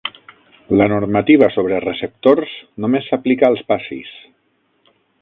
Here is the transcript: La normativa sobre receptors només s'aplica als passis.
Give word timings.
La 0.79 0.87
normativa 0.93 1.51
sobre 1.57 1.83
receptors 1.85 2.57
només 2.87 3.13
s'aplica 3.13 3.49
als 3.51 3.65
passis. 3.71 4.13